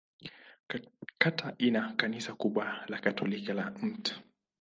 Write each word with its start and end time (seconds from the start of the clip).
Kata 1.17 1.55
ina 1.57 1.93
kanisa 1.95 2.33
kubwa 2.35 2.83
la 2.87 2.99
Katoliki 2.99 3.53
la 3.53 3.71
Mt. 3.71 4.13